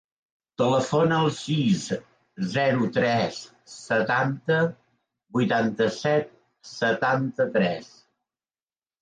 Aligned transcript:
Telefona 0.59 1.17
al 1.25 1.27
sis, 1.39 1.83
zero, 2.53 2.87
tres, 2.95 3.37
setanta, 3.75 4.57
vuitanta-set, 5.37 6.35
setanta-tres. 6.73 7.95